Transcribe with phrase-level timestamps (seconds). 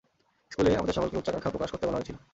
[0.51, 2.17] স্কুলে, আমাদের সকলকে উচ্চাকাঙ্ক্ষা প্রকাশ করতে বলা হয়েছিল।